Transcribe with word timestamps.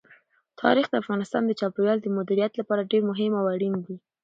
تاریخ 0.61 0.85
د 0.89 0.93
افغانستان 1.01 1.43
د 1.45 1.51
چاپیریال 1.59 1.99
د 2.01 2.07
مدیریت 2.17 2.51
لپاره 2.59 2.89
ډېر 2.91 3.01
مهم 3.09 3.31
او 3.39 3.45
اړین 3.55 3.75
دي. 3.85 3.95